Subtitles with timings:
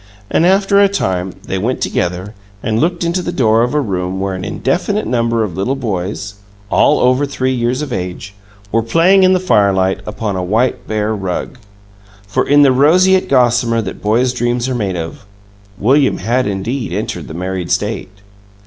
[0.31, 4.19] And, after a time, they went together, and looked into the door of a room
[4.19, 6.37] where an indefinite number of little boys
[6.71, 8.33] all over three years of age
[8.71, 11.59] were playing in the firelight upon a white bear rug.
[12.25, 15.23] For, in the roseate gossamer that boys' dreams are made of,
[15.77, 18.09] William had indeed entered the married state.